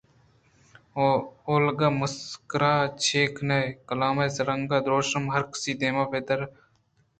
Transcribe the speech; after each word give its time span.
اولگا 1.49 1.87
مسکرا 1.99 2.73
چیا 3.01 3.23
کنئے؟ 3.35 3.63
کلام 3.87 4.17
ءِرنگ 4.25 4.69
ءُ 4.75 4.83
درٛوشم 4.85 5.23
ہرکسی 5.33 5.71
دیمءَپدّر 5.81 6.39
اِنت 6.41 6.53